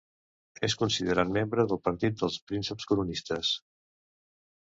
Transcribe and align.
És 0.67 0.75
considerat 0.83 1.33
membre 1.35 1.65
del 1.73 1.81
partit 1.89 2.17
dels 2.23 2.39
prínceps 2.51 2.89
coronistes. 2.93 3.51